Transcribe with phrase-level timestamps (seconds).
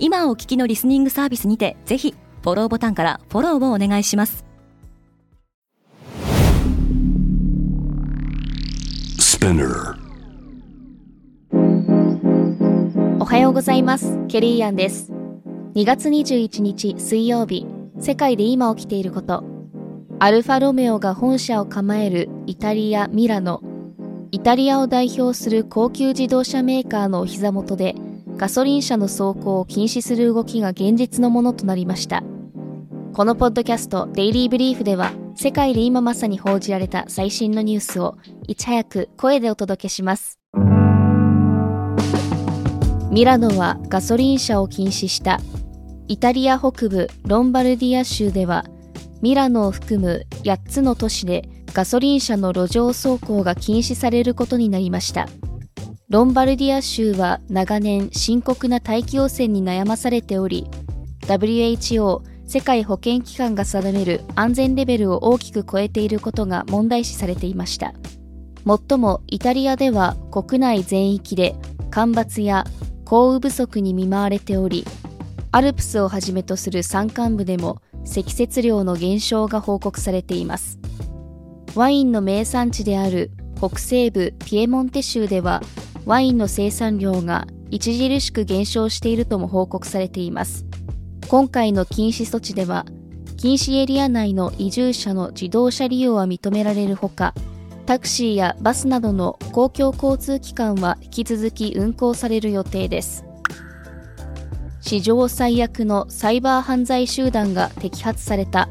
[0.00, 4.44] 今お聞きのリスニングサービスにてぜひフォローボタンからフォローをお願いします。
[13.20, 14.16] おはようございます。
[14.28, 15.12] ケリーアンです。
[15.74, 17.66] 2月21日水曜日
[17.98, 19.42] 世界で今起きていること。
[20.20, 23.62] アルファロメオが本社を構えるイタリア・ミラノ。
[24.30, 27.96] イタリアを代表する高級自動車メーカーのお膝元で
[28.38, 32.22] ガソリン車の走行を禁止する動きが現実のものとなりました。
[33.12, 40.38] このポッドキャストデイリーブリーフでは世界で今まさに報じられた最新のニュースをいち早く声でお届けします。
[43.10, 45.40] ミラノはガソリン車を禁止した。
[46.06, 48.64] イタリア北部ロンバルディア州では
[49.20, 55.26] ミラノを含む8つの都市でガソリン車の路上走行が禁止されることになりました。
[56.10, 60.66] ロンバルディア州は長年深刻な大気汚染に悩まされており
[61.26, 67.92] WHO 世界保健機関が定める安全レベルを大きく超えていることが問題視されていました。
[68.64, 71.54] もっともイタリアでは国内全域で
[71.90, 72.64] 干ばつや
[73.04, 74.86] 降雨不足に見舞われており
[75.52, 80.78] アルプスをはじめとする山間部でも積雪量の減少が報告されています。
[81.74, 85.60] ワインの名産地である北西部ピエモンテ州では
[86.04, 90.64] ワインの生産量が著しく減少しているとも報告されています。
[91.28, 92.86] 今回の禁止措置では
[93.36, 97.34] 禁止エリア内の移住者の自動車利用は認められるほか
[97.86, 103.24] タクシーやバスなどの公共交通機関は引き続き運行される予定です。
[104.80, 108.68] 史上最悪のサイバー犯罪集団が摘発された。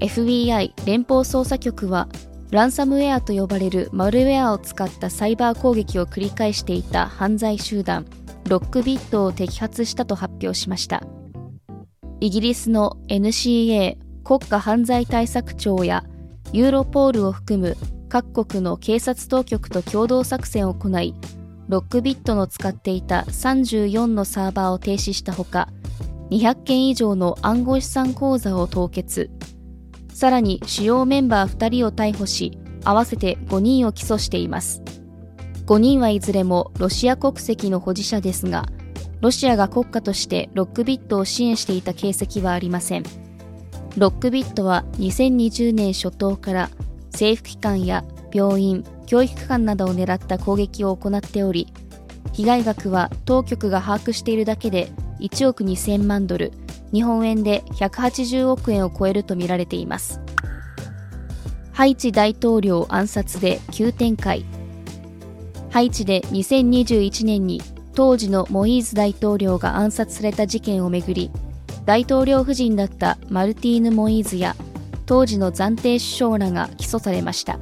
[0.00, 2.08] FBI 連邦捜査局は
[2.54, 8.06] ランサムウェアと呼ばれるマルウェアを使ったサイバー攻撃を繰り返していた犯罪集団
[8.48, 11.02] ロックビットを摘発したと発表しました。
[12.20, 16.04] イギリスの NCA 国家犯罪対策庁や
[16.52, 17.76] ユーロポールを含む
[18.08, 21.12] 各国の警察当局と共同作戦を行い
[21.68, 25.70] ロックビットの使っていた34のサーバーを停止したほか
[26.30, 29.32] 200件以上の暗号資産口座を凍結。
[30.14, 34.80] さらに主要メンバー2人を逮捕し合わせて5人を起訴しています。
[35.66, 38.66] 5人はいずれもロシア国籍の保持者ですが
[39.20, 43.02] ロシアが国家としてロックビットを支援していた形跡はありません。
[43.96, 46.70] ロックビットは2020年初頭から
[47.12, 51.72] 政府機関や病院教育機関などを狙った攻撃を行っており
[52.32, 56.52] 被害額は当局が把握しているだけで1億2000万ドル
[56.94, 60.20] 日本円で180億円を超えるとみられています。
[61.72, 64.44] ハイチ大統領暗殺で急展開。
[65.70, 67.60] ハイチで2021年に
[67.94, 71.32] 当時のモイーズ大統領が暗殺された事件をめぐり
[71.84, 74.54] 大統領夫人だったマルティーヌ・モイーズや
[75.04, 77.58] 当時の暫定首相らが起訴されました。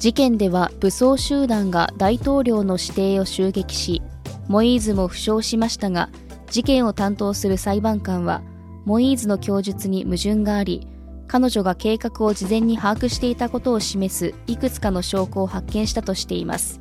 [0.00, 4.00] 事件では武装集団が大統領の指定を襲撃し
[4.48, 6.08] モイーズも負傷しましたが
[6.50, 8.40] 事件を担当する裁判官は
[8.84, 10.86] モイーズの供述に矛盾があり
[11.30, 16.80] 彼女が計画を事前に把握していたことを示すいくつかの証拠を発見したとしています。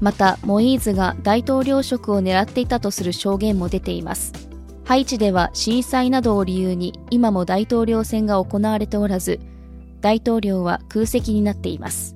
[0.00, 4.32] またモイーズが大統領職を狙っていたとする証言も出ています。
[4.84, 9.40] ハイチでは震災などを理由に今も大統領選が行われておらず
[10.00, 12.14] 大統領は空席になっています。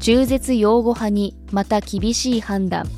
[0.00, 2.88] 中絶擁護派にまた厳しい判断。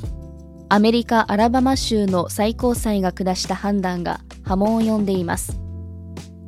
[0.69, 5.59] アメリカ・アラバマ州の最高裁が下した判断が波紋を呼んでいます。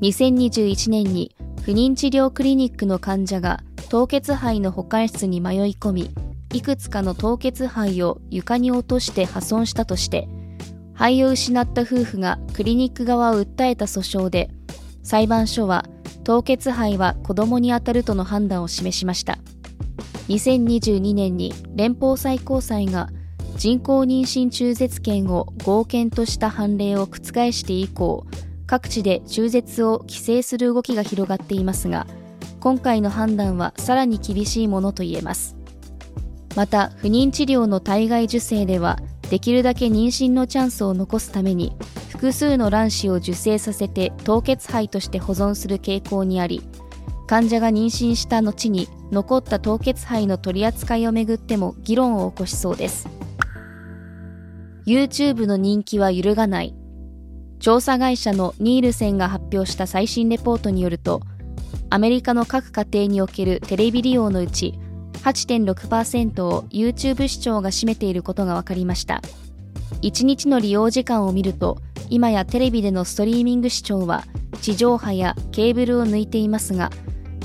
[0.01, 6.11] 2021年に不妊治療クリニックの患者が凍結肺の保管室に迷い込み
[6.53, 10.27] いくつかの凍結肺を床に落として破損したとして
[10.93, 14.49] 肺を失った夫婦がクリニック側を訴えた訴訟で
[15.03, 15.85] 裁判所は
[16.23, 19.39] 凍結肺は子供に当たるとの判断を示しました。
[20.27, 23.09] 2022年に連邦最高裁が
[23.57, 28.27] 人工妊娠中絶権を合憲とした判例を覆して以降
[28.67, 32.05] 各地で中絶を規制する動きが広がっていますが
[32.59, 35.55] 今回の判断はさらに厳しいものと言えます。
[36.55, 38.97] また不妊治療の体外受精では
[39.29, 41.75] できるだけ妊娠のチャンスを残すために
[42.09, 46.61] 複数の卵子を受精させて凍結肺として保存する傾向にあり
[47.27, 53.07] 患者が妊娠した後に残った凍結肺の取り扱いをめぐっても議論を起こしそうです。
[54.87, 56.73] YouTube の人気は揺るがない。
[57.59, 61.21] 調査会社のニールセンが発表した最新レポートによると
[61.89, 64.79] アメリカの各家庭におけるテレビ利用のうち
[65.23, 69.21] 8.6%を YouTube 視聴が占めていることが分かりました。
[70.03, 71.79] 1日の利用時間を見ると
[72.09, 74.23] 今やテレビでのストリーミング視聴は
[74.61, 76.91] 地上波やケーブルを抜いていますが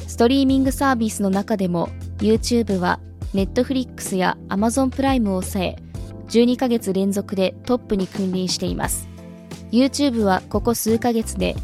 [0.06, 3.00] ストリーミングサービスの中でも YouTube は
[3.34, 5.91] Netflix や Amazon プライムを抑え
[6.28, 9.08] 12ヶ月連続でトップに君臨しています。
[9.70, 11.56] YouTube はここ数ヶ月で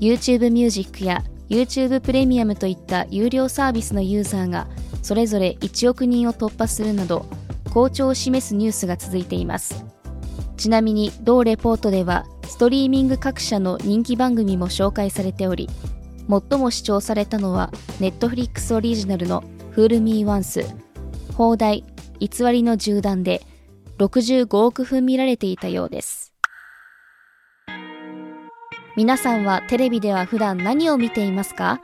[0.00, 4.66] YouTube Music や YouTube プレミアムといった有料サービスのユーザーが
[5.02, 7.26] それぞれ1億人を突破するなど
[7.72, 9.84] 好調を示すニュースが続いています。
[10.56, 15.68] ちなみに同レポートではストリーミング各社の人気番組も紹介されており
[16.28, 19.42] 最も視聴されたのは Netflix オリジナルの
[19.74, 20.64] Fool Me Once
[21.34, 21.84] 放題
[22.20, 23.42] 偽りの銃弾で
[23.98, 26.32] 65億分見られていたようです
[28.96, 31.80] 皆さんはテレビでは普段何を見ていますか？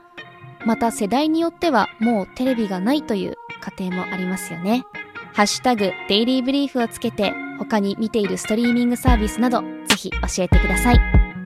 [0.64, 3.34] また世代によってはもうテレビがないという
[3.78, 4.84] 家庭もありますよね。
[5.32, 11.00] ハッシュタグデイリーブリーフをつけて他に見ているストリーミングサービスなどぜひ教えてください。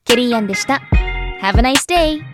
[0.05, 0.83] ケリーアンでした。
[1.41, 2.34] Have a nice day!